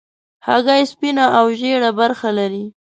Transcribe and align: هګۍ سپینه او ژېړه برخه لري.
هګۍ 0.47 0.81
سپینه 0.91 1.25
او 1.37 1.45
ژېړه 1.59 1.91
برخه 1.99 2.29
لري. 2.37 2.65